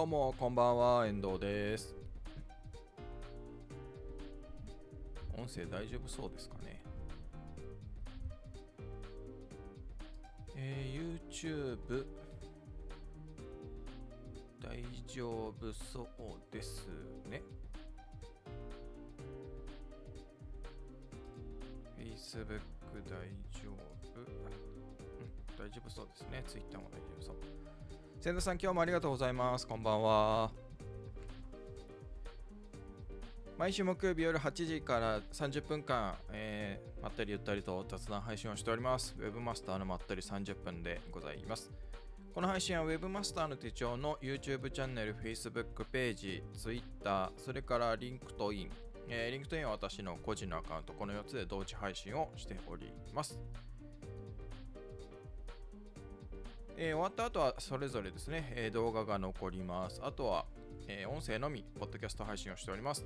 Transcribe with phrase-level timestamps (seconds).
[0.00, 1.94] どうもこんばんは遠藤です。
[5.36, 6.82] 音声大丈夫そうですかね？
[10.56, 12.06] えー、YouTube
[14.62, 16.06] 大丈夫そう
[16.50, 16.88] です
[17.28, 17.42] ね。
[21.98, 22.46] Facebook
[23.04, 23.20] 大
[23.52, 24.26] 丈夫、うん、
[25.58, 26.42] 大丈夫そうですね。
[26.46, 27.36] Twitter も大丈夫そう。
[28.20, 30.50] 千田さん今日もありがとうございますこんばんは
[33.56, 39.14] 毎週木曜日夜8時から30分間、えー、まったりゆったりと雑談配信をしております。
[39.18, 41.70] Webmaster のまったり30分でございます。
[42.34, 48.70] この配信は Webmaster の手帳の YouTube チャンネル、Facebook ページ、Twitter、それから LinkedIn、
[49.08, 53.38] えー、LinkedIn は私の個人のアカウント、この4つで同時配信をしております。
[56.82, 60.00] え、終わった後はそれぞれですね、え、動画が残ります。
[60.02, 60.46] あとは、
[60.88, 63.04] え、音声のみ、ポッドキャスト配信をしております。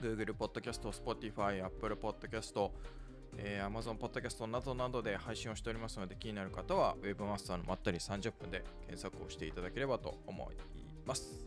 [0.00, 2.70] Google Podcast、Spotify、Apple Podcast、
[3.36, 10.56] え、Amazon Podcast などなどで配信をしておりますので気になる方は Webmaster のまったり30分で検索をしていただければと思い
[11.04, 11.46] ます。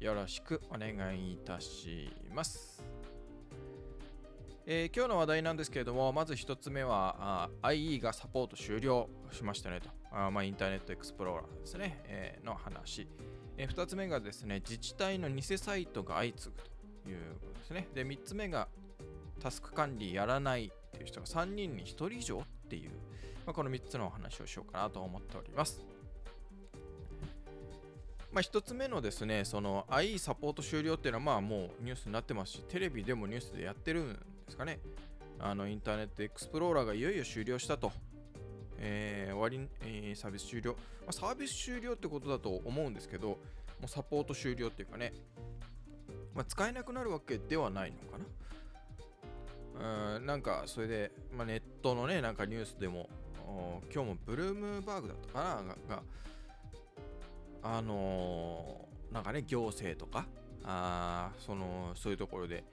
[0.00, 2.82] よろしくお願いいたします。
[4.72, 9.88] えー、今日の話題なんですけれども、まず1つ目はあ IE がサポート終了しましたねと。
[10.12, 13.08] あまあ、インターネットエクスプローラーですね、えー、の話。
[13.56, 16.62] えー、2つ目がですね、自治体の偽サイトが相次ぐ
[17.02, 17.88] ということですね。
[17.96, 18.68] で、3つ目が
[19.40, 22.90] タスク管理やらないっていう人が3人に1人以上っていう、
[23.44, 25.80] まあ、この3つのお話をしようかなと思っております。
[28.30, 34.80] まあ、1つ目のですね、その IE サポート終了っていうのはまあもうニュースになってますし、テレビでもニュースでやってるんですかね。
[35.38, 37.92] あのインターネットエクスプローラーがいよいよ終了したと。
[38.78, 43.36] えー、終わり、えー、サービス終了、まあ、サービス終了ってことだと思うんですけど、も
[43.84, 45.12] うサポート終了っていうかね、
[46.34, 48.18] まあ、使えなくなるわけではないのか
[49.78, 50.16] な。
[50.16, 53.08] うん、なんかそれで、まあ、ネットのね、なんかニュースでも、
[53.94, 55.96] 今日もブルームバーグだったかな？
[55.96, 56.02] が、
[57.62, 60.26] あのー、なんかね、行政とか、
[60.64, 62.64] あそのそういうところで、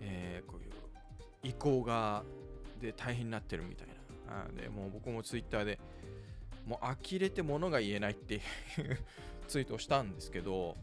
[0.00, 0.70] えー、こういう
[1.42, 2.22] 移行が
[2.80, 3.92] で大変になってるみたいな。
[4.60, 5.78] でもう僕もツイッターで
[6.66, 8.40] もう呆れて物が言えないっていう
[9.48, 10.76] ツイートをしたんですけど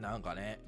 [0.00, 0.58] なんかね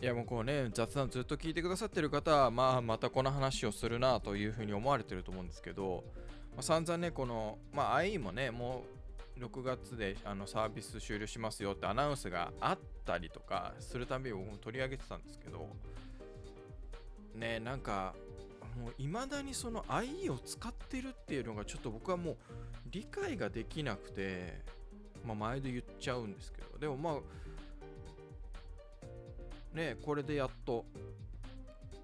[0.00, 6.04] いやもうこうね雑談ずっと聞いてくださってる方は、まあ、またこの話をするなというふうに思われてると思うんですけど、
[6.52, 8.84] まあ、散々ねこの、まあ、IE もねも
[9.38, 15.68] う6月であのサービス終了しますよってアナウンスがあったりとかするたびに僕も取り上げてたんですけど
[17.34, 18.14] ねなんか
[18.78, 22.36] もう未だにその IE を使ってるっていうのがちょっと僕はもう
[22.90, 24.60] 理解ができなくて、
[25.24, 26.78] まあ、毎度言っちゃうんですけど。
[26.78, 27.14] でもまあ
[29.76, 30.84] ねこれでやっと。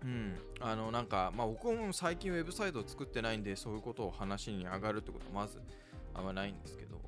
[0.02, 0.34] うん。
[0.60, 5.60] あのなんかまあ僕も最近ウェブサイトを作ってないんでそういうことを話に上がるってことはまず
[6.14, 7.00] あんまないんですけど。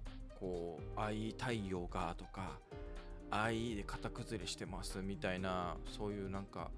[0.43, 2.59] こう IE 対応がとか
[3.31, 6.73] IE で型崩れしてますみたいなそういうなんか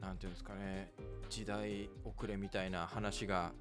[0.00, 0.92] なんていうんですかね
[1.28, 3.52] 時代遅れみたいな話が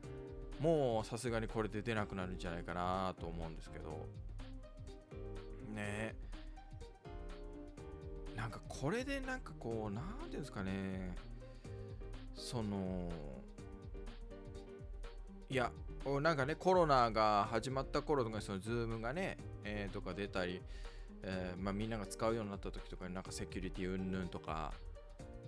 [0.60, 4.08] もうさすがにこれで出なくなるんじゃないかなと思うんですけど。
[5.74, 6.16] ね。
[8.36, 11.16] なんかこれでなんかこうなんていうんですかね。
[12.34, 13.10] その
[15.50, 15.72] いや
[16.22, 20.62] なんかねコロナが始まった頃とかそのズームがね、えー、とか出たり、
[21.24, 24.72] えーまあ、みんなが使うようになった時とかになんかセキュリティ云々とか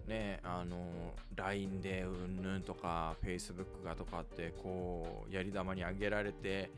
[0.09, 6.69] ね、あの、LINE でうんぬんとか、Facebook がとかって、こう、やり玉に上げられて、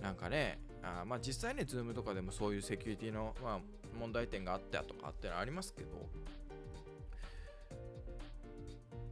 [0.00, 3.58] なんかね、あまあ実際ね、Zoom とかでもそういうセキュリティの、まあ、
[3.98, 5.88] 問題点があったとかってのありますけど、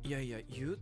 [0.04, 0.78] いやいや、言う、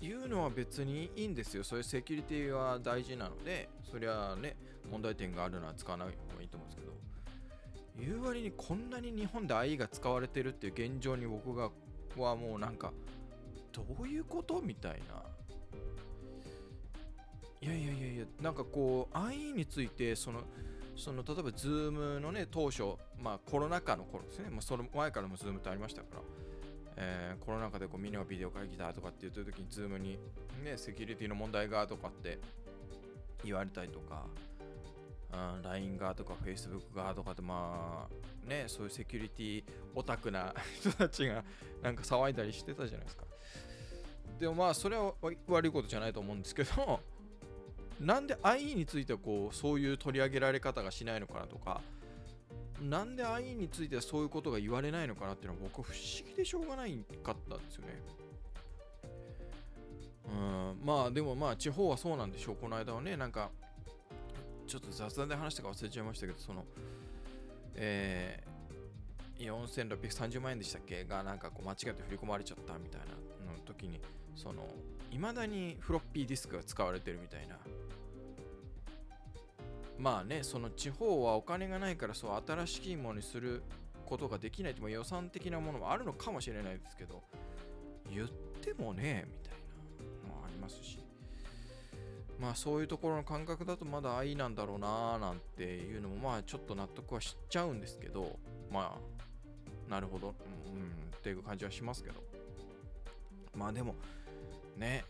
[0.00, 1.62] 言うのは別にいいんですよ。
[1.62, 4.56] そういうセキュリティは大事なので、そりゃね、
[4.90, 6.92] 問題点があるのは使わない方がいいと思うんですけど、
[8.00, 11.70] 言う割にこんなに日本で IE が使われてるっていう現状に僕が
[12.16, 12.92] はもうなんか
[13.72, 14.60] どういうこと？
[14.60, 15.22] みたいな。
[17.62, 20.40] いやいやいやいやなんかこう IE についてその
[20.96, 26.20] その例えば Zoom のね当初まあコロナ禍の頃ですね、まあ、その前からも Zoom ってありましたから、
[26.96, 30.18] えー、コロナ禍でこうみんながビデオ会議だとかって言ってる時に Zoom に
[30.64, 32.38] ねセキュリティの問題がとかって
[33.44, 34.24] 言われたりとか。
[35.32, 41.44] うん LINE 側とか Facebook 側とかでまあねそういうセキュリティオタクな 人たちが
[41.82, 43.24] なんか騒いだりしてたじゃないですか
[44.38, 45.14] でもまあそれは
[45.46, 47.00] 悪いことじゃないと思うんですけど
[48.00, 51.80] なんで IE についてこうそういう取り上げられ方がしないのかなとか
[52.80, 58.02] なんで IE についてはそういうことが言われないのかなっていうのは僕不思議でしょうがないかったんですよね。
[60.30, 62.56] うんまあでもまあ地方はそうなんでしょう。
[62.56, 63.50] この間はねなんか
[64.70, 66.64] ちょっと雑談で話したか忘れちゃいましたけどその
[67.74, 71.04] えー、4630万円でしたっけ？
[71.04, 73.06] がなんかこう間違って振り込まれちゃったみたいな
[73.52, 74.00] の時に
[74.36, 74.68] その
[75.10, 77.58] いまだにフロッピーディスクが使われてるみたいな。
[79.98, 83.62] まあねその地方はお金がないからそう新しいものにする
[84.06, 87.22] ことができないと予算的なものもあるのかもしれないですけど
[88.10, 88.28] 言っ
[88.62, 89.58] てもねみたい
[90.28, 90.99] なのはありますし。
[92.40, 98.38] まあそういうところの感覚だとまだ愛なんだろうなーなんていうのもまあちょっと納得はしちゃうんですけど
[98.72, 100.28] まあなるほど。
[100.28, 102.22] うんっていう感じはしますけど。
[103.54, 103.94] まあでも
[104.76, 105.04] ね。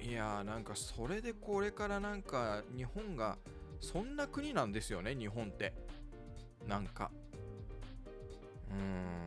[0.00, 3.36] いやーなんかそれでこれからなんか日本が
[3.80, 5.74] そんな国なんですよね日本って。
[6.66, 7.10] なんか。
[8.70, 9.26] うん。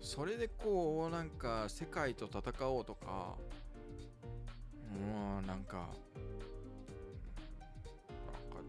[0.00, 3.34] それでこうなんか世界と戦おうとか。
[4.94, 5.90] うんなんかなんか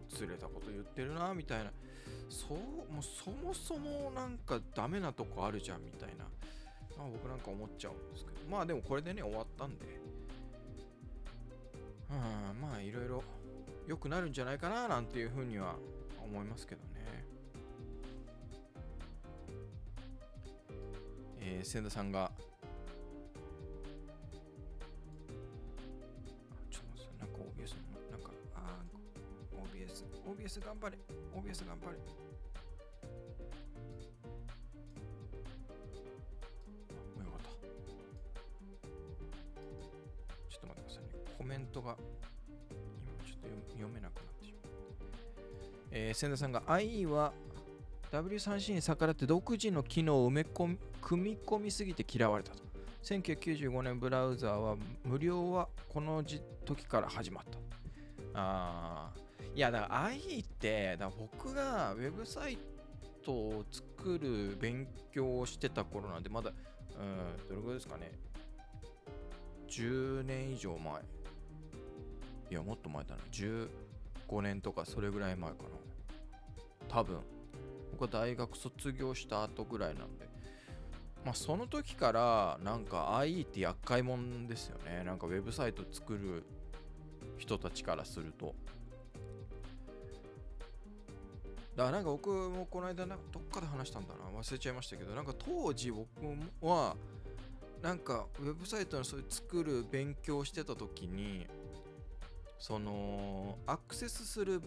[0.10, 1.72] ずれたこと言ってるなみたいな。
[2.30, 2.58] そう
[2.92, 6.26] もうそもそもなんかダメなとこあるじゃんみたいな、
[6.98, 8.38] まあ、僕なんか思っちゃうんですけど。
[8.50, 9.86] まあでもこれでね終わったんで。
[12.10, 13.24] うんまあいろいろ
[13.86, 15.76] 良くなるんじゃないかななんていうふうには
[16.24, 17.26] 思いますけどね。
[21.40, 22.32] えー、千田さんが
[30.26, 30.98] OBS OBS 頑張れ。
[31.36, 31.98] OBS 頑張れ。
[37.24, 37.50] よかった。
[40.50, 41.10] ちょっと待ってくださいね。
[41.38, 41.98] コメントが
[42.70, 44.64] 今ちょっと読めなくなってしまう
[45.92, 47.34] えー、千田さんが IE は
[48.12, 52.64] W3C に逆らって独自の機能を埋め込み組み込みすぎて嫌われたと。
[53.04, 56.24] 1995年ブラウザーは無料はこの
[56.66, 57.58] 時から始まった。
[58.34, 59.14] あ
[59.58, 62.60] いやだから IE ってだ僕がウェブサイ
[63.26, 66.52] トを作る勉強をしてた頃なんでまだ、
[67.00, 68.12] うん、どれぐらいですかね。
[69.68, 71.02] 10年以上前。
[72.52, 73.22] いやもっと前だな。
[73.32, 73.68] 15
[74.44, 75.70] 年とかそれぐらい前かな。
[76.88, 77.18] 多分。
[77.94, 80.30] 僕は大学卒業した後ぐらいなんで。
[81.26, 85.04] まあその時からなんか IE って厄介もんですよね。
[85.04, 86.44] なんかウェブサイト作る
[87.40, 88.54] 人たちからすると。
[91.78, 94.38] だからなんか僕もこの間なんかどっかで話したんだな。
[94.38, 96.08] 忘れちゃいましたけどなんか当時僕
[96.62, 96.96] は
[97.84, 101.46] なんかウェブサイトのそういう作る勉強してた時に
[102.58, 104.60] そのアクセスする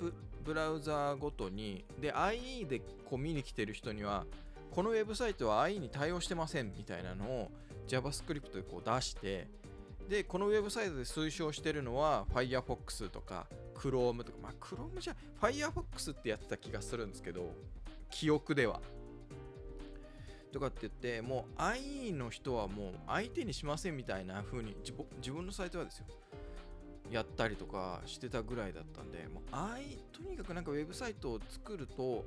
[0.45, 4.25] ブラウザーごとにで IE でこう見に来てる人には
[4.71, 7.51] このウェブサイトは IE に対応してませんみたいなのを
[7.89, 9.49] JavaScript でこう出して
[10.09, 13.49] でこのウェブサイトで推奨してるのは Firefox とか
[13.81, 17.55] Chrome とかまあ Chrome じゃ Firefox ってやってた気がするんですけど
[18.11, 18.81] 記憶では。
[20.53, 24.75] とかって言ってもう IE の人はもう相手にしませんみたいな風に
[25.19, 26.07] 自分のサイトはですよ。
[27.11, 32.25] やったりとかしてたぐらいだったんで、もう I、とにかくなんかウェブサイトを作ると、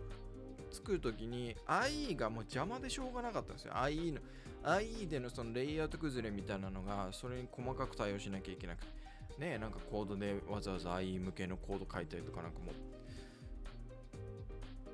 [0.72, 3.74] 作るときに IE がもう邪魔でしょうがなかったんですよ。
[3.76, 4.20] IE の、
[4.64, 9.03] IE でのそのレイアウト崩れみたいなのが、それに細かく対応しなきゃいけなくて、
[9.38, 12.76] ね、なんかコードでわざわざ IE 向けのコード書いたりとかなんかもう、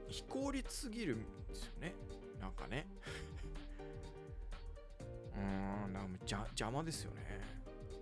[0.08, 1.94] 非効率すぎるんですよね。
[2.40, 2.86] なんかね。
[5.36, 6.20] うーん、なんか
[6.50, 7.42] 邪魔ですよね。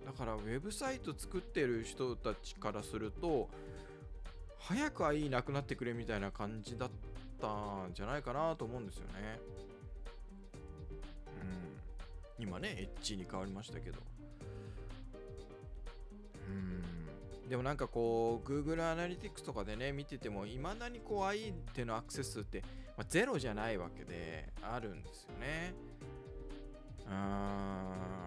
[0.04, 3.50] だからウェブサイト作ってる人たちからすると
[4.58, 6.90] 早くはいいなくなってくれみたいな感じだっ
[7.40, 9.40] たんじゃないかなと思うんですよね。
[12.38, 12.44] うん。
[12.44, 13.98] 今ね、エッジに変わりましたけど。
[17.48, 22.62] でもなんかこう、Google Analytics とかでね、見てても、いまだにこう IE ってのアクセスって、
[22.96, 25.72] まあ、ゼロじゃないわけで、あるんですよね。
[27.06, 28.18] うーん。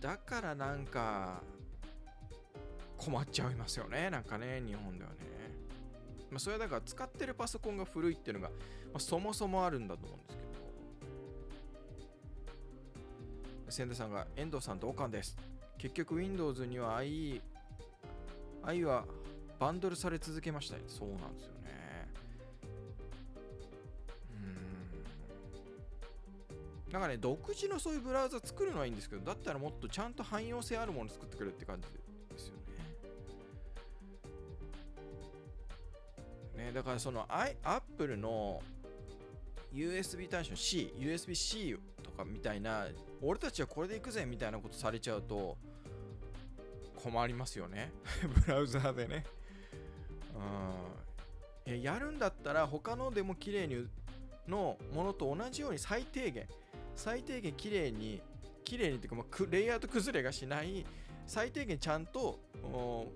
[0.00, 1.42] だからなんか
[2.96, 5.16] 困っちゃいますよねなんかね日本ではね
[6.30, 8.54] まあそれはだから使ってるパソコンが古いっていうのが、ま
[8.94, 10.20] あ、そもそもあるんだと思うん
[13.66, 15.36] ですけど千田さんが遠藤さん同感です
[15.80, 17.40] 結局 Windows には IE
[18.64, 19.06] IE は
[19.58, 22.08] バンドルされ続けましたそうなんですよね。
[26.88, 26.92] うん。
[26.92, 32.54] なんかね、独自のそういうブラウザ作るのはいいんですけど、だったらもっとちゃんと汎用性あるもの作ってくれって感じですよ
[36.56, 36.64] ね。
[36.64, 37.26] ね、だからその
[37.62, 38.62] Apple の
[39.72, 42.86] USB 端子 C、USB-C とかみたいな、
[43.22, 45.56] 俺たちはこれでいくぜみたいなことされちゃうと
[47.02, 47.92] 困りますよね。
[48.46, 49.24] ブラウザーでね。
[51.66, 51.82] うん。
[51.82, 53.86] やるんだったら他のでも綺麗に
[54.48, 56.46] のものと同じように最低限
[56.96, 58.20] 最低限綺麗に
[58.64, 60.84] 綺麗にっていうか、まあ、レイアウト崩れがしない
[61.26, 63.08] 最低限ちゃんと表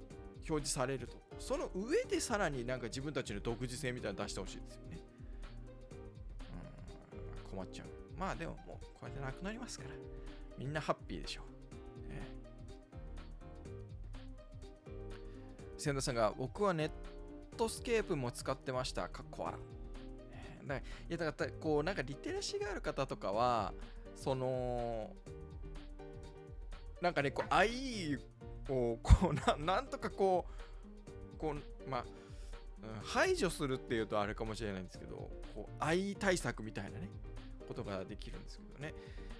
[0.46, 4.98] 示されるとその上でさらになんか自分たちの独自性みたいなの出してほしいですよね
[7.52, 7.86] うん困っちゃう
[8.18, 9.90] まあでももうこれでなくなりますから
[10.58, 11.44] みんなハッピーでしょう、
[15.84, 16.90] 千田さんが僕はネッ
[17.58, 19.06] トスケープも使ってました。
[19.10, 19.60] かっこ笑
[20.66, 23.74] だいやだからこうなんかリテラシーがある方とかは
[24.16, 25.10] その
[27.02, 28.18] なんかねこう IE
[28.70, 30.46] をこうななんとかこ
[31.36, 32.04] うこうまあ、
[33.02, 37.10] 排除するっていうとあれかもしれないんですけどこう IE 対策みたいなね
[37.68, 38.94] ことができるんですけどね。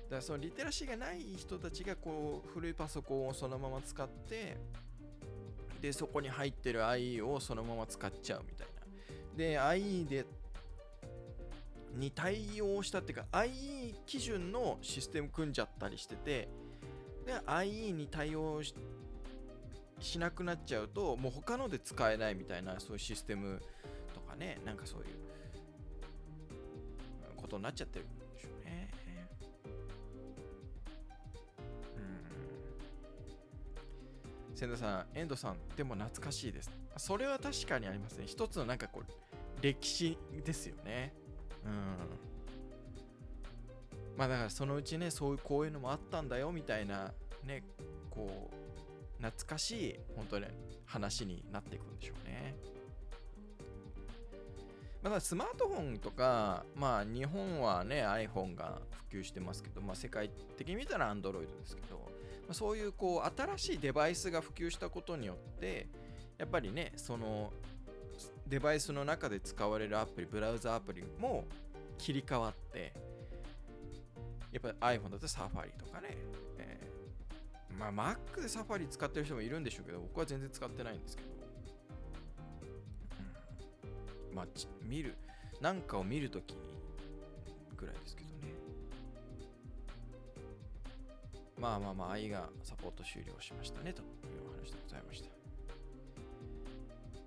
[0.04, 4.58] だからそのリテラシーがない人たちがこう古いパソコンをそのまま使って
[5.84, 9.36] でそこに入ってる IE をそのまま使っちゃうみたいな。
[9.36, 10.24] で IE で
[11.94, 16.48] に対応したっていうか IE 基準のシステム組んじゃったりしてて
[17.26, 18.62] で IE に対応
[20.00, 23.60] しなくなっちゃうともう他ので使えないみたいなそういうシステム
[24.14, 25.06] とかねなんかそういう
[27.36, 28.06] ことになっちゃってる。
[34.54, 36.70] 千田さん遠藤さんでも懐かしいです。
[36.96, 41.12] それは確かにありますね一つのなんかこう歴史ですよね。
[41.64, 41.96] うん。
[44.16, 47.12] まあだからそのうちねそういうこういうのもあったんだよみたいな
[47.44, 47.64] ね
[48.10, 50.46] こう懐かしい本当に
[50.86, 52.54] 話になっていくんでしょうね。
[55.02, 58.80] まだスマートフォンとかまあ日本はね iPhone が
[59.10, 62.00] 普及してますけどまあ世界的に見たら Android ですけど、
[62.52, 65.86] そういうこう新しいデバイスが普及したことによって
[66.36, 67.52] やっぱりねその
[68.46, 71.44] デバイスの中で使われるアプリ、ブラウザアプリも
[71.98, 72.92] 切り替わって、
[74.52, 76.16] やっぱり iPhone だとサファリとかね、
[76.58, 81.28] えー、まあ Mac でサファリ使ってる人もいるんでしょうけど、僕は全然使ってないんですけど、
[84.30, 84.46] うん、まあ
[84.86, 85.14] 見る、
[85.60, 86.58] なんかを見るときに
[87.76, 88.23] ぐらいですけど。
[91.64, 94.06] まあまあまあ、愛がサポート終了しましたねという
[94.46, 95.30] お話でございました。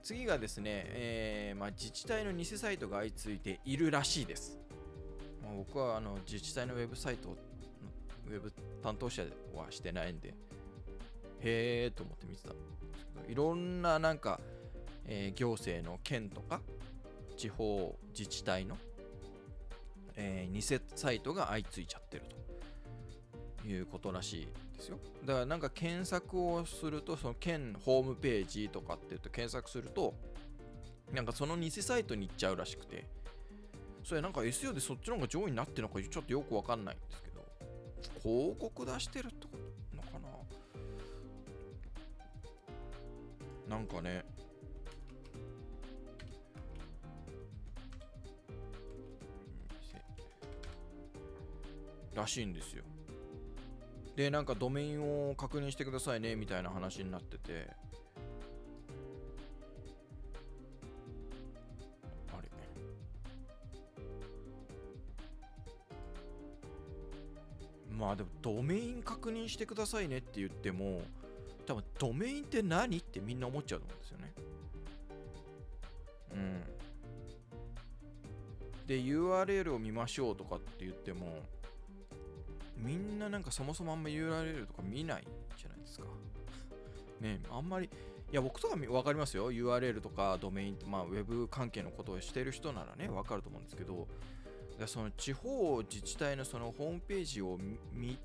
[0.03, 4.59] 次がですね、えー、まあ、自治体の偽サイトが相次いでいるらしいです。
[5.41, 7.35] まあ、僕はあの自治体のウェブサイトの、
[8.27, 8.53] ウェブ
[8.83, 9.23] 担当者
[9.55, 10.35] はしてないんで、
[11.39, 12.53] へーと思って見てた、
[13.27, 14.39] いろんななんか、
[15.07, 16.61] えー、行政の県とか、
[17.37, 18.77] 地方自治体の、
[20.15, 22.56] えー、偽サイトが相次いちゃってると
[23.67, 24.47] いうことらしい
[24.77, 24.97] ですよ。
[25.25, 30.13] だからなんか検索をするとその県ホームページとかって言って検索すると
[31.13, 33.05] なんかその偽サイトに行っちゃうらしくて。
[34.03, 37.45] それなんか SEO でそっちの方が上位になってるのかちょっとよくわかんないんですけど
[38.23, 39.57] 広告出してるってこ
[39.91, 40.29] となのか
[43.67, 43.75] な？
[43.75, 44.23] なんかね。
[52.15, 52.85] らしいんですよ。
[54.17, 57.69] でなんかドメインを確認してくださいねみたいな話になってて。
[62.35, 62.49] あれ？
[67.95, 71.03] まあでもドメイン確認してくださいねって言っても
[71.67, 72.97] 多分ドメインって何？
[72.97, 74.33] ってみんな思っちゃうと思うんですよね。
[76.31, 76.63] うん。
[78.87, 81.27] で URL を見ましょうとかって言っても
[82.77, 86.05] みんななんかそもそもあんま URL とか見ないじゃないですか。
[87.21, 87.89] ねあんまり、い
[88.35, 89.51] や僕とか分かりますよ。
[89.51, 94.07] URL とかドメインまあウェブ関係のことをしてる人ならね、分かると思うんですけど、
[94.85, 97.57] その地方自治体のそのホームページを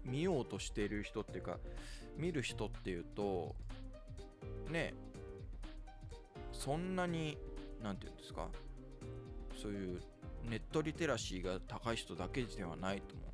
[0.05, 1.59] 見ようとしてる人っていうか、
[2.17, 3.55] 見る人っていうと、
[4.71, 4.93] ね、
[6.53, 7.39] そんなに、
[7.83, 8.49] なんていうんですか、
[9.61, 10.03] そういう
[10.51, 13.32] ネットリテラシーが高い人だけではないと思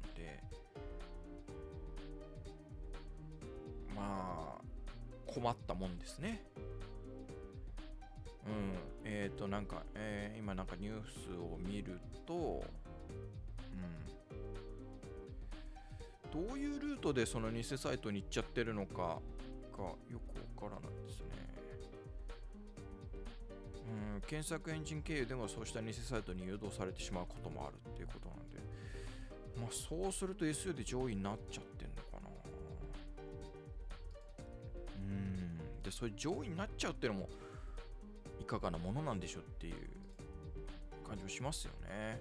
[5.38, 6.42] 困ったもんですね。
[8.46, 8.74] うん。
[9.04, 12.64] えっ、ー、と、なんか、えー、今なんかニュースを見ると、
[16.34, 16.46] うん。
[16.46, 19.20] どういうルートでその偽サイトに行っちゃってるのか
[19.76, 19.96] がよ
[20.58, 21.26] くわからないですね。
[24.14, 28.58] うん、検索エンジン経由でもそうした偽サイトに誘導されてしまうこともあるっていうことなんで、
[29.58, 31.77] まあそうすると SEO で上位になっちゃって
[35.88, 37.28] で、それ上位になっちゃうっていうのも
[38.40, 39.74] いかがなものなんでしょうっていう
[41.06, 42.20] 感じもしますよね。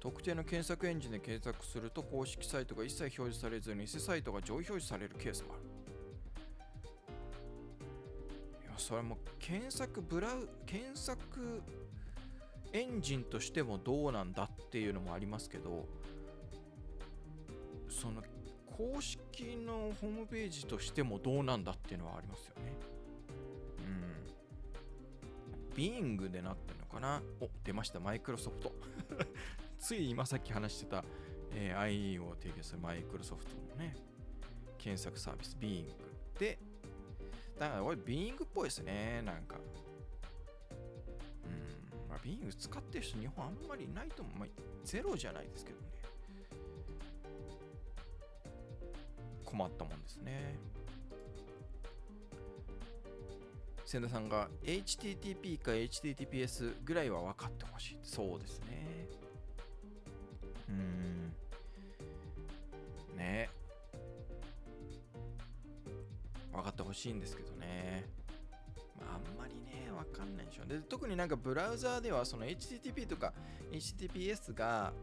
[0.00, 5.62] 特定の検索エンジンで検索すると公式サイトが一切表示されず偽サイトが上位表示されるケースもある。
[8.64, 11.62] いや、それも検索ブラウ、検索
[12.72, 15.86] エンジンとしてもどうなんだっていうのもありますけど、
[18.02, 18.20] その
[18.76, 22.72] 公式のホームページとしてもどうなんだっていうのはありますよね。
[25.70, 25.76] うん。
[25.76, 27.22] ビーングでなってるのかな？
[27.40, 28.72] お、出ました、マイクロソフト。
[29.78, 31.04] つい今さっき話してた、
[31.54, 33.94] えー、IE を提供するマイクロソフトのね、
[34.78, 35.92] 検索サービス、ビーング
[36.40, 36.58] で、
[37.60, 39.58] だからこれビーイングっぽいですね、なんか。
[41.44, 41.48] う
[42.00, 44.38] ん、まあ、ビーイング使ってる人日本あんまりいないと思う。
[44.40, 44.48] まあ、
[44.82, 46.01] ゼロじゃないですけどね。
[49.52, 50.56] 困ったもんですね。
[53.84, 57.98] 千田さんが HTTP か HTTPS ぐらいは分かってほしい。
[58.02, 59.06] そうですね。
[60.70, 61.34] うーん。
[63.18, 63.50] ね
[66.50, 68.06] 分かってほしいんですけどね。
[69.02, 70.64] あ、あんまりね、分かんないでしょ。
[70.64, 73.34] で、特になんかブラウザーではその HTTP とか
[73.70, 74.94] HTTPS が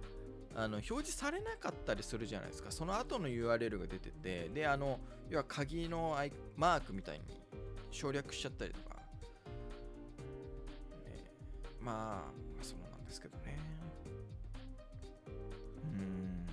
[0.55, 2.71] あの表示されなかったりするじゃないですか。
[2.71, 7.23] その後の URL が出てて、で、あの、要は鍵のアイマークみたいに
[7.91, 8.95] 省略しちゃったりとか。
[11.05, 11.31] ね、
[11.79, 13.57] まあ、そうなんですけどね。
[15.83, 16.45] うん。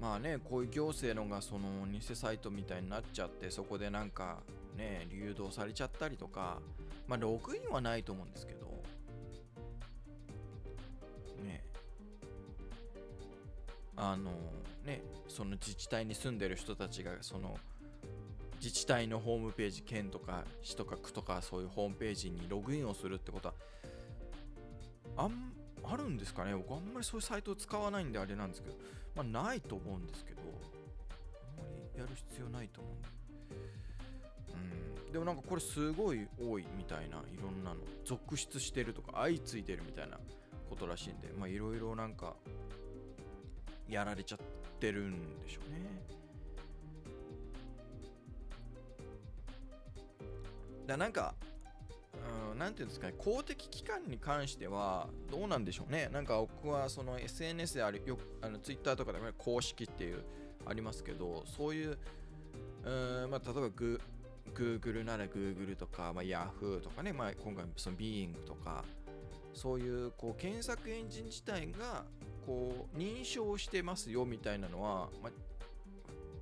[0.00, 4.42] まあね、こういう行政のがその偽サイトみたいになっちゃって、そこでなんか
[4.76, 6.60] ね、流動されちゃったりとか、
[7.06, 8.63] まあ、ログインはないと思うんですけど、
[14.12, 14.30] あの
[14.84, 17.56] ね、その自治体に住んでる人たちが、その
[18.60, 23.54] 自治体のホームページ、県とか市とか区とかそういうホームページにログインをするってことは、
[25.16, 25.52] あん、
[25.84, 26.54] あるんですかね？
[26.54, 28.76] 僕あんまりそういうサイトを使わないんであれなんですけど、
[29.16, 33.08] まあないと思うんですけど、あんまりやる必要ないと思うんで。
[35.06, 40.18] うん、でもなんかこれすごい多いみたいな、いろんなの、続出してるとか、相次いでるみたいな
[40.68, 42.34] ことらしいんで、まあいろいろなんか、
[43.88, 44.38] やられちゃっ
[44.80, 45.84] てるんでしょうね。
[50.86, 51.34] だなんか、
[52.52, 56.08] うん、なんていうんですかね、公的機関に関してはどうなんでしょうね。
[56.12, 60.24] なんか僕はその SNS である、よあの Twitter とかでも公式っていう
[60.66, 61.98] ありますけど、そういう、
[62.84, 64.00] うんまあ、例えばグ
[64.54, 68.84] Google なら Google とか、まあ、Yahoo とかね、まあ、今回その Being とか、
[69.54, 72.04] そういうこう検索エンジン自体が
[72.46, 75.32] こう認証してますよみたいなのは、まあ、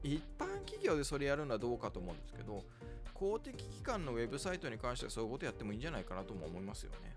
[0.02, 2.62] 一般企業でそれやるのはどうかと思うんですけど、
[3.14, 7.16] 公的機関のウェブサイトに関してはそういうことやってもいいんじゃないかなとも思いますよね。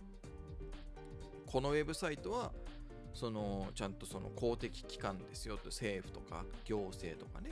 [1.46, 2.52] このウェブサイトは
[3.14, 7.52] そのちゃんとその公的機関ですよと政府とか行政とかね、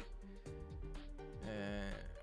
[1.45, 2.13] えー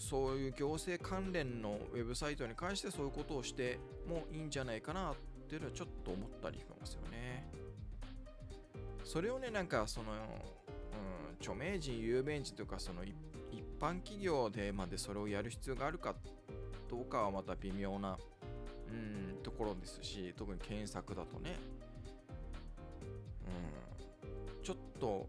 [0.00, 5.12] そういう行政関連のウェブサイトに関してそういうことをしてもいいんじゃないかな
[5.50, 7.44] っていうのはちょっと思ったりしますよね。
[9.02, 10.16] それをねなんかその、うん、
[11.40, 13.12] 著名人有名人とかその一
[13.80, 16.14] 般企業でまでそれをやる必要があるか
[16.88, 18.16] どうかはまた微妙な、
[18.92, 21.56] うん、ところですし特に検索だとね、
[24.54, 25.28] うん、ちょっと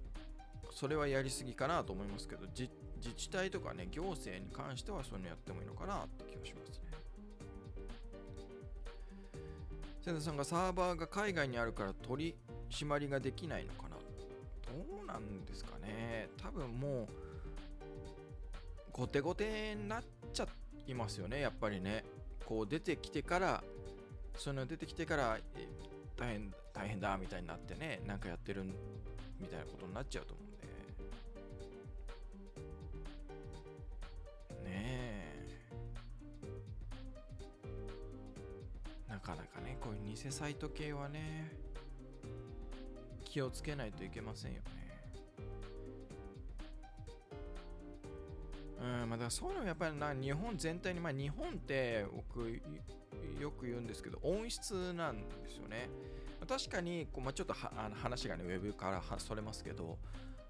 [0.69, 6.90] それはやりすぎかなと思いますけど自自治体とかね行政に関してはそういうのやってもいいのかなって気がしますね
[10.03, 12.35] 千田さんがサーバーが海外にあるから取り
[12.69, 13.95] 締まりができないのかな？
[13.97, 16.27] どうなんですかね？
[16.41, 17.07] 多分もう
[18.91, 20.47] 後手後手になっちゃ
[20.87, 22.03] いますよねやっぱりね。
[22.45, 23.63] こう出てきてから
[24.35, 25.37] その出てきてから
[26.17, 28.63] 大変大変だみたいになってねなんかやってる
[29.39, 30.35] みたいなことになっちゃうと
[39.21, 41.51] かなかねこういう偽サイト系はね
[43.23, 44.81] 気をつけないといけませんよね。
[48.81, 52.49] うんまあ、だからそういうのもやっぱりな日本全体に、まあ、日本って僕
[53.39, 55.88] よく言うんですけど音質なんですよね。
[56.47, 59.99] 確かにこう、まあ、ちょっとあの話がねウェブからそれますけど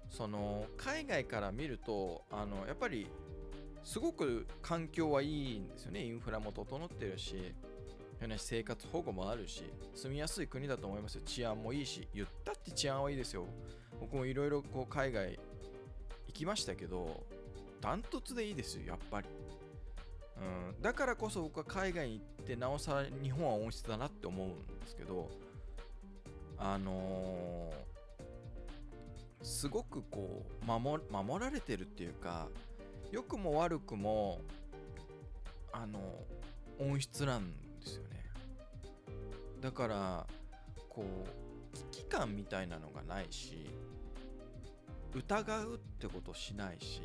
[0.08, 3.06] その海外から見るとあのやっぱり
[3.84, 6.02] すごく環境はいいんですよね。
[6.02, 7.54] インフラも整ってるし。
[8.26, 11.22] ね生活保護もあるし住みやすい国だと思いますよ。
[11.24, 13.46] 治安もいいし言ったって治安はいいですよ。
[14.00, 15.38] 僕もいろいろ海外
[16.26, 17.24] 行きましたけど
[17.80, 19.28] ダントツでいいですよやっぱり、
[20.38, 25.28] うん、だからこそ僕は海外に行ってなおさら日本は温室だなって思うんですけど
[26.58, 31.00] あのー、すごくこう守
[31.44, 32.48] られてるっていうか
[33.10, 34.40] 良くも悪くも
[35.72, 35.98] あの
[36.78, 38.11] 音質なんですよね。
[39.62, 40.26] だから
[40.88, 43.70] こう危機感みたいなのがないし
[45.14, 47.00] 疑うってことしないし、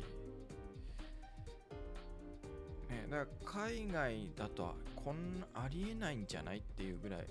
[2.90, 7.26] ね、だから海外だとこんなありえないんじゃないっていうぐらい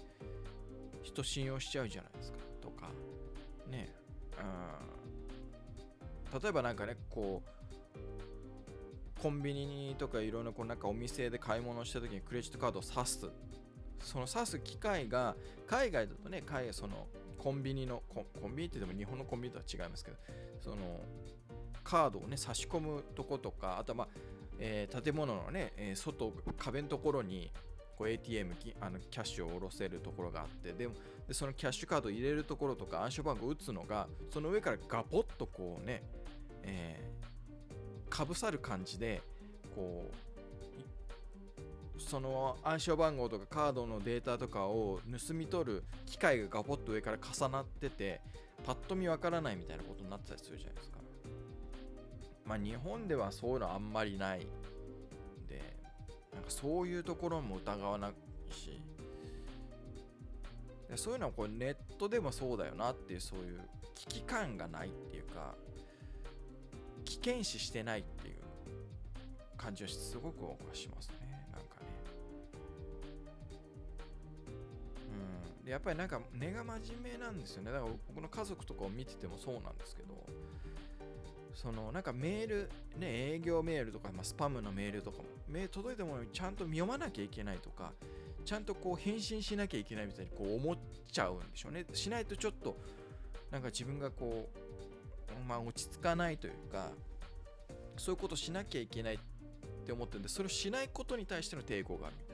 [1.04, 2.90] 人信用しちゃうじゃないですかとか。
[3.70, 3.90] ね
[6.34, 6.42] うん。
[6.42, 13.30] 例えばなんかねこうコンビニとかいろんなこうなんかお店で買い物した時にクレジットカードを挿す。
[14.02, 15.36] その挿す機械が
[15.68, 17.08] 海外だとね海外その
[17.38, 20.18] コンビニのコンビニってでも日本のコンビニとは違いますけど
[20.62, 20.76] その
[21.84, 24.08] カードをね差し込むとことかあとは、
[24.60, 27.52] えー、建物のね、えー、外壁のところに
[28.00, 30.94] ATM あのキャッシュを下ろせるところがあってでも
[31.28, 36.04] でそのキャッシュカードを入れるところとか暗証番号を打つのがその上からガポッとこうね、
[36.64, 39.22] えー、かぶさる感じで
[39.74, 40.27] こう
[42.00, 48.22] その暗証番号とかカードのデータとかを盗み取る機械がガポッと上から重なってて
[48.66, 50.98] パッと見わからないみたいなことになってたりするじゃないですか。
[52.46, 54.40] まあ日本ではそういうのあんまりない
[55.48, 55.62] で
[56.34, 58.82] なんかそういうところも疑わないし。
[60.96, 63.60] そういうのはこれネットでもそうだよなっていうそういう
[63.94, 65.54] 危機感がないっていうか
[67.04, 68.36] 危険視してないっていう
[69.58, 71.27] 感じはすごくしますね。
[75.68, 80.16] でやっぱりなんか根が真面目なんですよねだから僕の家族とかを見ててもそうなんですけど
[81.54, 87.94] そのなんかメール、ね、営業メールとか、まあ、スパムのメールとかも、メール届いたものちゃんと読まなきゃいけないとか、
[88.46, 90.78] ちゃんとこう返信しなきゃいけないみたいにこう思っ
[91.12, 91.88] ちゃうんでしょうね。
[91.94, 92.78] しないとちょっと、
[93.50, 96.92] なんか自分がこう、まあ落ち着かないというか、
[97.98, 99.18] そういうことしなきゃいけないっ
[99.84, 102.27] て思ってるんで、それをしないことに対しての抵抗がある。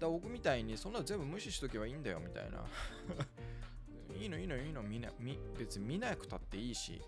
[0.00, 2.64] だ僕みたいに、そんなの全部無視しとけばいいんだよみたいな。
[4.18, 5.10] いいのいいのいいの見な
[5.56, 7.00] 別に見なくたっていいし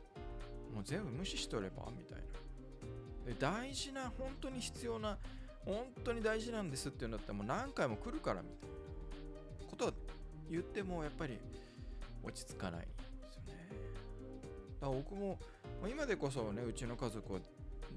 [0.72, 2.24] もう全部無視しとればみたいな。
[3.26, 5.18] で大事な、本当に必要な、
[5.64, 9.92] 本当に大事なんですっていうんだったらもう何回も来るからみたいなことは
[10.50, 11.38] 言ってもやっぱり
[12.22, 12.94] 落ち着かないんで
[13.30, 13.68] すよね。
[14.80, 15.38] だから僕も、
[15.88, 17.40] 今でこそね、うちの家族は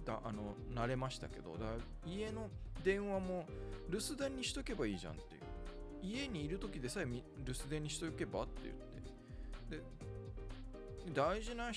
[0.05, 1.65] だあの慣れましたけど、だ
[2.05, 2.49] 家の
[2.85, 3.45] 電話も
[3.89, 5.41] 留守電にしとけばいいじゃんっていう。
[6.03, 8.75] 家にいる時でさえ留守電にしとけばって言っ
[9.69, 11.05] て。
[11.07, 11.71] で、大事な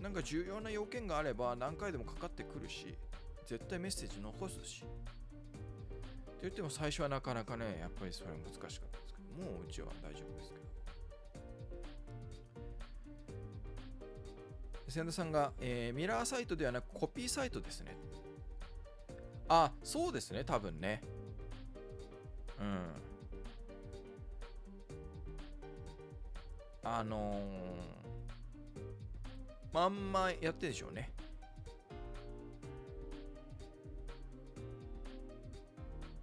[0.00, 2.94] なんか重要な要件があれば何回でもかかってくるし
[3.46, 4.88] 絶対メッセージ残すしって
[6.42, 10.64] 言っても最初はなかなかねやっぱりそれは難しかったですけどもううちは大丈夫ですけど
[14.90, 17.96] 千田さんが、えー、ミラーサイトではなくコピーサイトですね
[19.48, 21.02] あそうですね多分ね。
[22.60, 22.78] うん。
[26.82, 27.94] あのー
[29.74, 31.10] まんまやってるでしょうね。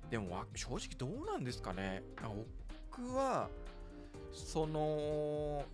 [0.10, 2.02] でも正直どうなんですかね。
[2.90, 3.50] 僕は
[4.32, 5.66] その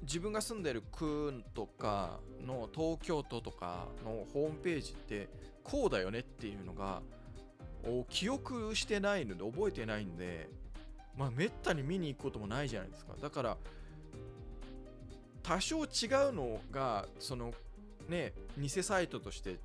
[0.00, 5.28] 自分が住んでる区とかの東京都とかのホームページって
[5.70, 7.02] こうだよねっていうのが
[8.08, 10.48] 記憶してないので覚えてないんで
[11.16, 13.14] まあめったに見に行くこともないじゃないですか。
[13.20, 13.56] だから
[15.42, 15.88] 多少違う
[16.32, 17.52] のがその
[18.08, 19.56] ね偽サイトとして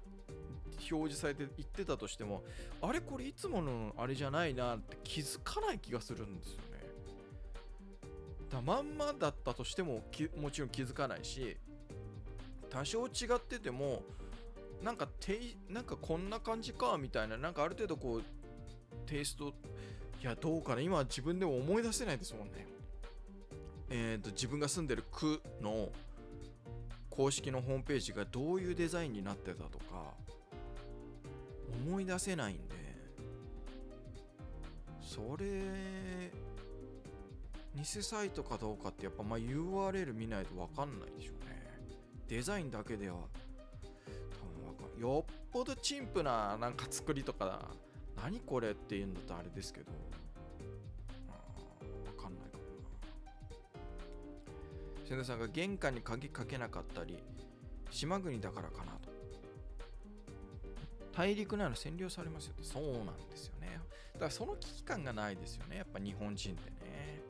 [0.92, 2.44] 表示されて言ってたとしても
[2.82, 6.64] あれこれいつものあれじゃないなって気づかない気がするんですよね。
[8.52, 10.04] だまんまだったとしても
[10.38, 11.58] もちろん気づかないし
[12.70, 14.04] 多少違ってても
[14.84, 18.24] なんかてなんかこんな感じかみたいななんかある程度こう
[19.06, 19.54] テイスト
[20.22, 22.68] いやどうかな今自分でも思い出せないですもんね。
[23.90, 25.90] えーと、自分が住んでる区の
[27.10, 30.16] 公式のホームページがどういうデザインになってたとか
[31.86, 32.74] 思い出せないんで
[35.00, 36.32] それ
[37.76, 41.54] 偽サイトかどうかってやっぱまあ URL 見ないと分かんないでしょうね。
[42.28, 43.18] デザインだけでは
[45.00, 47.70] よっぽどチンプななんか作りとか
[48.16, 49.92] 何これっていうんだとあれですけど。
[52.06, 52.64] 分かんないかも
[55.04, 55.08] な。
[55.08, 57.18] 千田さんが玄関に鍵かけなかったり
[57.92, 59.12] 島国だからかなと。
[61.16, 62.64] 大陸なら占領されますよって。
[62.64, 63.80] そうなんですよね。
[64.14, 65.78] だからその危機感がないですよね。
[65.78, 67.22] やっぱ日本人ってね。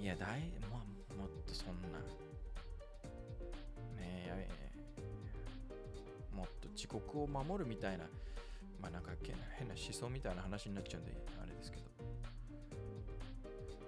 [0.00, 0.78] いやだいも
[1.16, 1.98] もっとそんな。
[6.78, 8.04] 自国を守るみたいな
[8.80, 9.10] まあなんか
[9.56, 11.12] 変な思想みたいな話になっちゃうんで
[11.42, 11.82] あれですけど。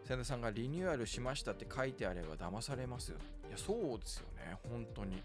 [0.05, 3.18] 千田さんがリニューアルしましたって書いてあれば騙されますよ。
[3.46, 4.57] いやそうですよね。
[4.68, 5.22] 本当に。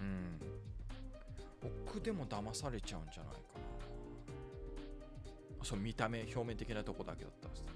[0.00, 0.40] うん。
[1.86, 3.40] 僕でも騙されちゃうんじゃないか
[5.60, 5.64] な。
[5.64, 7.68] そう見た目表面的なとこだけだったんですね。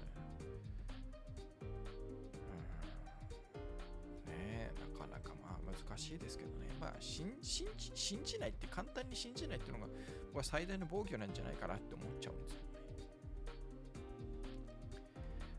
[4.27, 4.31] うん。
[4.33, 6.67] ねなかなかまあ難しいですけどね。
[6.81, 7.65] まあ信じ
[8.39, 9.91] ない簡単に信じないっていうのが
[10.27, 12.69] 僕は最大の防御なんじゃないかなって思っちゃうんですよね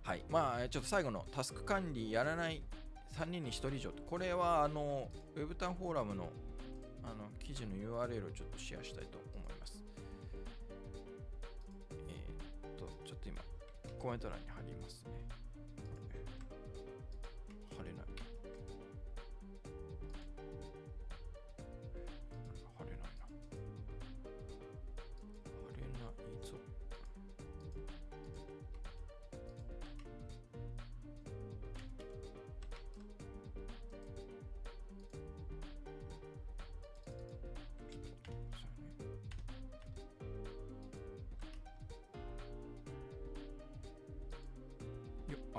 [0.03, 2.63] はいまあちょっと最後のタスク管理やらない
[3.19, 6.31] 3人に1人以上これはあのウェブタウンフォーラムの
[7.03, 9.83] あの記事の URL をちょっとシェアしたいと思います。
[11.91, 13.41] えー、っと、ちょっと今、
[13.99, 15.40] コメント欄に貼りますね。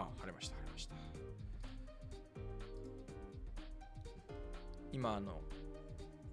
[0.02, 0.96] あ、貼れました、貼れました。
[4.92, 5.42] 今、あの、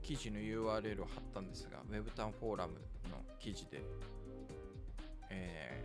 [0.02, 2.74] 記事の URL を貼ったんですが、ウェブタウンフォーラム
[3.10, 3.82] の記事で、
[5.30, 5.84] え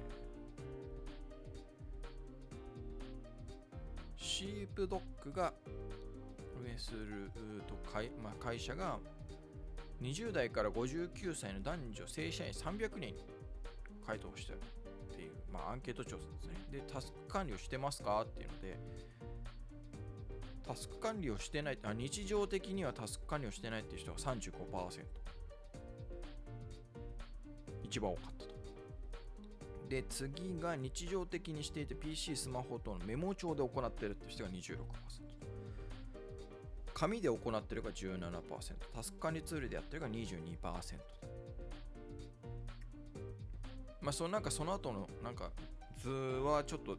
[4.18, 5.54] ー、シープドッグが
[6.64, 7.32] 運営する
[7.68, 8.98] と会,、まあ、会社が
[10.02, 13.26] 20代から59歳の男女正社員300人に
[14.06, 14.60] 回答してる、
[15.54, 16.56] まあ、アンケート調査ですね。
[16.72, 18.80] で、タスク管理をしてますかっていうので、
[20.66, 25.06] タスク管理をしてないあ、日常的にはタスク管理をしてないっていう人が35%。
[27.84, 28.54] 一番多かったと。
[29.90, 34.78] で、次が日常的にしていて PC、スマホとのメモ帳で行ってるって人が26%。
[36.96, 38.32] 紙で行ってるが17%、
[38.96, 40.34] タスク管理ツールでやってるが22%。
[44.04, 45.50] まあ、そのなんかその後のなんか
[46.04, 46.98] 図はちょっと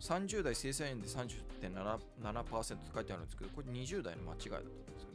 [0.00, 5.12] 30代正社員で30.7%って書いてあるんですけど、これ20代の間違いだと思うんですけ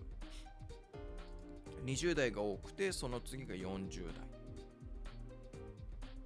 [2.06, 4.14] ど、20代が多くて、その次が40代。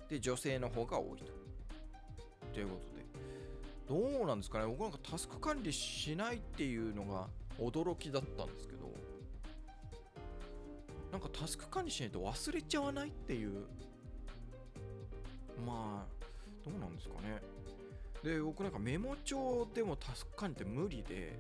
[0.10, 1.26] で、女性の方が多いと。
[2.54, 2.78] というこ
[3.88, 7.28] とで、どうなんですかね僕なんかタスク管理しないっていうのが
[7.60, 8.92] 驚きだったんですけど、
[11.12, 13.66] なんかタスク管理しないと忘れちゃわないっていう
[16.72, 17.42] どうなんですかね。
[18.24, 21.38] で僕なんかメモ帳でもタスク管理って無理で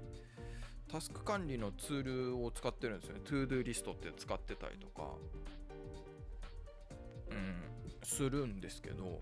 [0.87, 3.21] タスク管理のツールを使ってるんですよね。
[3.25, 5.07] ToDo リストって使ってたりとか。
[7.31, 7.63] うん。
[8.03, 9.19] するんですけど。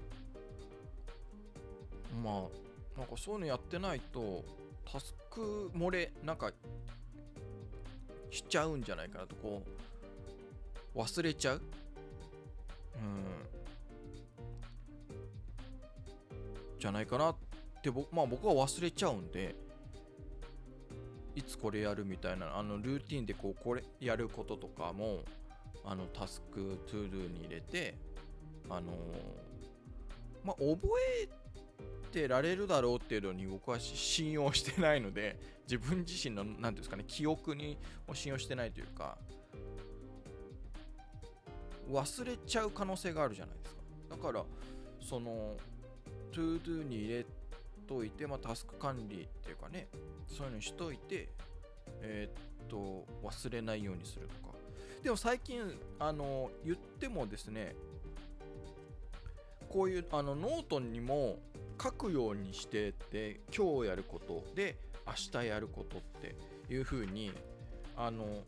[2.23, 2.47] ま
[2.97, 4.45] あなんかそういうのやってないと
[4.89, 6.51] タスク漏れなんか
[8.29, 9.63] しちゃうんじゃないかなとこ
[10.93, 11.61] う忘れちゃう。
[12.95, 13.25] うん。
[16.79, 17.35] じゃないかなっ
[17.81, 19.55] て僕,、まあ、僕は忘れちゃうんで
[21.35, 25.23] いつこれやるみたいなあのルーティンでこうこれやることとかも
[25.83, 27.95] あのタスク ToDo に入れて
[28.69, 28.85] あのー、
[30.43, 30.79] まあ覚
[31.21, 31.29] え
[32.11, 39.17] てられるだろうっていうのに僕は信用してないので 自分自身の何ていうんですかね記憶にを信用してないというか
[41.91, 43.81] 忘れちゃう可能性があるじゃないですか。
[44.09, 44.45] だから
[44.99, 45.55] その
[46.31, 47.25] ToDo に入れ
[47.87, 49.87] といて、まあ、タスク管理っていうかね、
[50.27, 51.29] そういうのしといて、
[52.01, 54.55] えー、っと、忘れないようにするとか。
[55.03, 55.61] でも最近、
[55.99, 57.75] あの、言ってもですね、
[59.69, 61.39] こういうあのノートにも
[61.81, 66.35] 書くようにしてって、今日やることで、明日やることって
[66.73, 67.31] いう風に、
[67.95, 68.43] あの、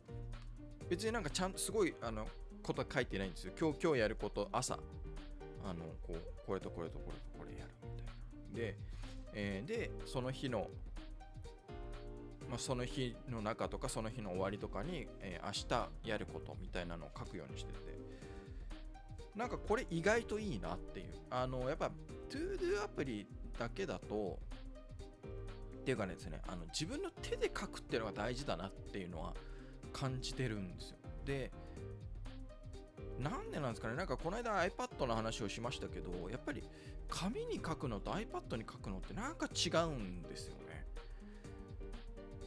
[0.89, 2.27] 別になんかちゃんとすごいあの
[2.63, 3.53] ことは書いてないんですよ。
[3.59, 4.79] 今日、今日やること、朝、
[5.69, 8.55] あのこうこれとこれとこれとこれやるみたいな。
[8.55, 8.77] で,、
[9.33, 10.67] えーでその日の
[12.49, 15.51] まあ、その日の中とかその日の終わりとかに、えー明
[16.03, 17.97] 日やることみたいなのを書くようにしてて。
[19.35, 21.05] なんかこれ意外といいなっていう。
[21.29, 21.91] あのやっぱ
[22.29, 23.27] ToDo アプリ
[23.59, 24.39] だけだと
[25.81, 29.33] っていうかねですねあの自分の手で書くっていうのが大事だなっていうのは
[29.93, 30.97] 感じてるんですよ。
[31.25, 31.51] で
[33.19, 33.95] なんでなんですかね。
[33.95, 36.63] なんかこの間 iPad の話をしましたけどやっぱり
[37.09, 40.85] 紙に書くのと iPad に書くのってなんか違うんですよね。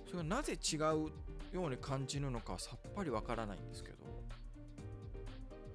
[0.07, 1.11] それがなぜ違うよ
[1.55, 3.97] うに感じるのかさっぱりわからないんですけど。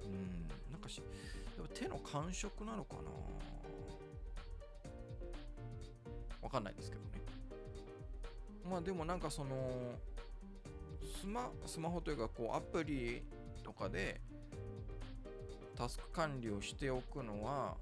[0.04, 1.04] うんなんかしや
[1.64, 3.00] っぱ手の感触なのかな。
[6.42, 7.08] わかんないですけどね。
[8.68, 9.92] まあでもなんかその
[11.20, 13.22] スマスマホというかこうアプリ
[13.62, 14.20] とかで
[15.76, 17.76] タスク管理をしておくのは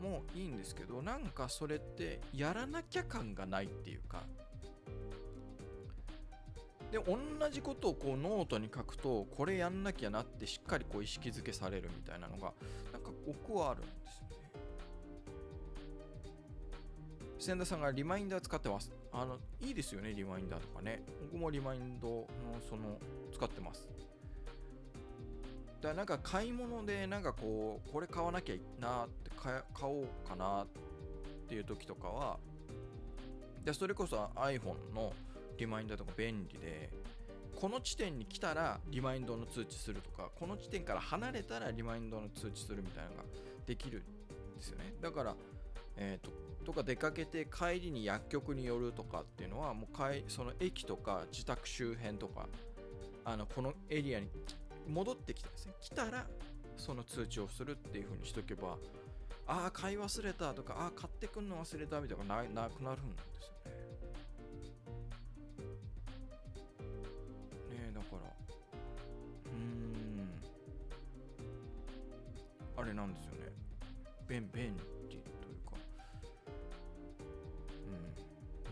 [0.00, 4.22] もういいんですけどなんかそれってやらなきゃ感がないっていうか。
[6.92, 7.18] で同
[7.50, 12.52] じことをこうノートに書くとこれやんなきゃなってしっかりこう意識づけされるみたいなのが
[12.92, 14.36] なんか僕はあるんですよね。
[17.40, 18.92] 千田さんがリマインダー使ってます。
[19.12, 21.02] あのいいですよねリマインダーとかね。
[21.32, 22.26] 僕もリマインドの
[22.68, 22.98] その
[23.34, 23.88] 使ってます。
[25.86, 30.66] だからなんか買い物でなんかこうこれ買わなきゃいいなって買おうかなっ
[31.48, 32.38] ていう時とかは
[33.64, 35.12] でそれこそ iPhone の
[35.56, 36.90] リマインダーとか便利で
[37.54, 43.22] この地点に来たらリマインドの通知するとかこの地点から離れたらリマインドの通知するみたいなのが
[43.64, 44.92] できるんですよね。
[45.00, 45.36] だから
[45.96, 46.32] えーと
[46.64, 49.96] とか出かけて帰りに薬局に寄るとかっていうのはもう
[50.26, 52.48] その駅とか自宅周辺とか
[53.24, 54.26] あのこのエリアに
[54.88, 55.74] 戻ってきたんですね。
[55.80, 56.26] 来たら
[56.76, 58.76] その通知をするっていう風にしとけば
[59.46, 63.72] ああ買い忘れたとかああ買ってくんの忘れたみたいなのがなくなるんですよね。
[67.70, 68.18] ねえだから
[69.46, 70.28] うーん。
[72.76, 73.52] あれなんですよね。
[74.28, 74.74] 便便
[75.08, 75.22] 利という
[75.64, 75.76] か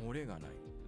[0.01, 0.09] うん。
[0.09, 0.43] 漏れがない。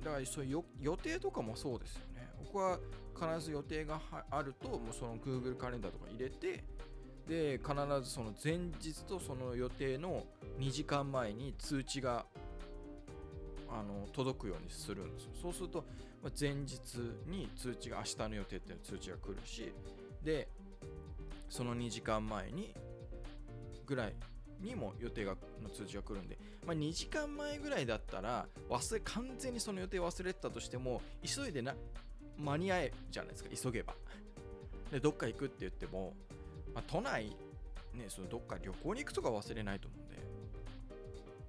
[0.05, 2.29] だからそう予定とかもそうですよね。
[2.45, 2.79] 僕は
[3.19, 4.01] 必ず予定が
[4.31, 6.65] あるともうその Google カレンダーとか入れて
[7.27, 10.25] で必ずその前日とその予定の
[10.59, 12.27] 2時間前に通知が
[13.69, 15.31] あの届くようにするんですよ。
[15.43, 15.85] そうすると
[16.23, 16.79] ま前日
[17.27, 19.73] に通知が明日の予定っていう通知が来るし
[20.23, 20.49] で
[21.49, 22.75] その2時間前に
[23.87, 24.15] ぐらい
[24.61, 31.75] にも予定がの通知が来るんで、まあ、2時間前ぐらいだったら忘れ完全にその予定忘れてたとしても急いでな
[32.39, 33.51] 間に合えじゃないですか。
[33.55, 33.95] 急げば。
[34.91, 36.15] でどっか行くって言っても、
[36.75, 37.31] まあ、都内
[37.95, 40.17] ねそのどっか旅行に行くとか忘れないと思うんで。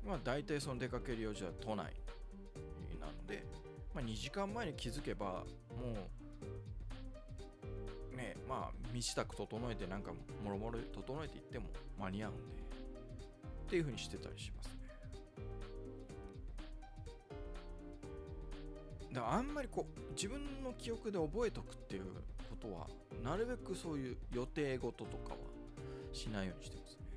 [0.08, 1.94] まあ大体その出かける用事は都内
[3.00, 3.44] なので、
[3.94, 6.08] まあ、2時間前に気づけばも
[8.14, 11.66] うねまあ身支度整えてなんかもろもろ整えていっても
[12.00, 12.42] 間に合うんで
[13.68, 14.77] っていう風にしてたりします。
[19.12, 22.04] だからあんまりこう自分の記憶で覚えとくっていう
[22.50, 22.88] ことは
[23.24, 25.38] なるべくそういう予定事とかは
[26.12, 27.08] しないようにしてますね。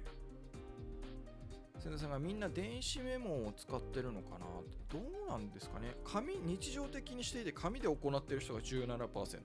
[1.80, 4.46] 千田さんがみんな電子メモを使ってるのかな
[4.92, 5.94] どうなんですかね。
[6.04, 9.40] 紙日常的にしていて紙で行ってる人が17%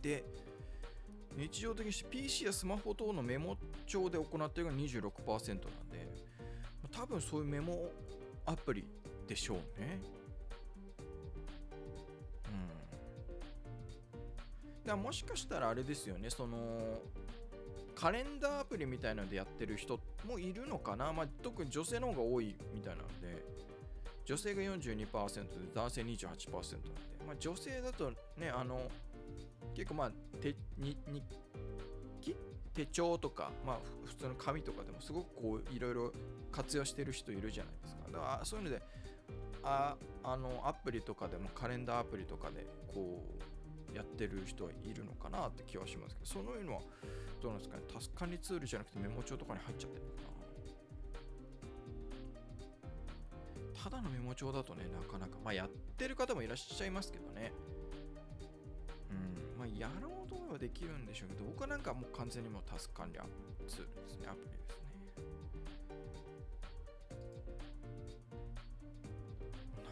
[0.00, 0.24] で
[1.36, 6.08] 日常的にして PC やスマホ等のメモ帳で行っているのが26%なんで
[6.90, 7.90] 多分そういうメモ
[8.46, 8.86] アプリ
[9.26, 9.98] でしょうね。
[14.86, 16.58] だもしかしたらあれですよねその
[17.94, 23.56] カレンダーアプリみたいなのでやってる人もいるのかな、まあ、特に女性の方が多いみたいなので。
[24.26, 26.90] 女性が42%で男性28%なんで、
[27.26, 28.90] まあ、女性だとねあの
[29.74, 31.22] 結構まあ手に日
[32.20, 32.36] 記
[32.74, 36.12] 手帳とか、まあ、普通の紙とかでもすごくこういろいろ
[36.50, 38.02] 活用してる人いるじゃないですか。
[38.12, 38.82] だからそういうので
[39.62, 43.55] ああのアプリとかでもカレンダーアプリとかでこう
[43.96, 46.80] やってる人はいるのかなって気はしますけどそういうのは
[47.40, 50.26] どうなんですかねタスク管理ツールじゃなくてメモ帳とかに入っちゃってるのかな。
[53.82, 57.52] ただのメモ帳だとねなかなかまあやってる方もいらっしゃいますけどね。
[59.10, 63.18] うんまあやろうと思えばできるんでしょうけど僕はなんかもう完全にもうタスク管理
[63.66, 64.86] ツールですねアプリですね。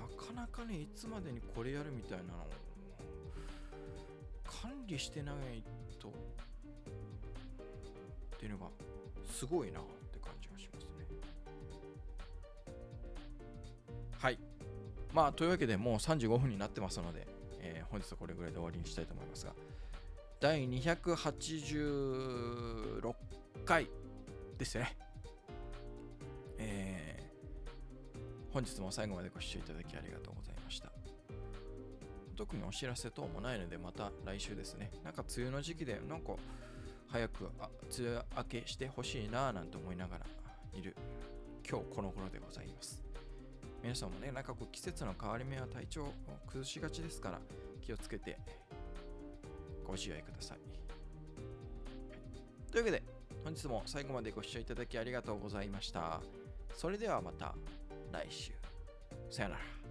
[0.00, 2.44] なかなかねいつまでにこれやるみたいなの
[4.86, 5.62] 理してない
[5.98, 6.12] とっ
[8.38, 8.66] ていうのが
[9.30, 10.90] すごいなって感じがしますね。
[14.18, 14.38] はい。
[15.12, 17.26] まあ、というわけでもう35分になってますので、
[17.60, 19.52] えー本日はこれぐらいで終わりにしたいと思いますが、
[20.40, 23.14] 第286
[23.64, 23.88] 回
[24.58, 24.96] ですね。
[26.58, 27.14] えー
[28.52, 30.92] 本日も最後までご視聴いただきありがとうございました。
[32.34, 34.90] 特にお知らせ等もないので、また来週ですね。
[35.04, 36.34] なんか梅雨の時期で、なんか
[37.08, 37.68] 早くあ
[37.98, 40.26] 梅雨明けしてほしいなぁなんて思いながら
[40.72, 40.96] いる
[41.68, 43.02] 今日この頃でございます。
[43.82, 46.14] 皆さんもね、なんかこう季節の変わり目は体調を
[46.46, 47.40] 崩しがちですから
[47.82, 48.38] 気をつけて
[49.86, 50.58] ご自愛ください。
[52.72, 53.02] というわけで、
[53.44, 56.20] 本日も最後までご視聴いただきありがとうございました。
[56.74, 57.54] それではまた
[58.10, 58.52] 来週。
[59.30, 59.83] さよなら。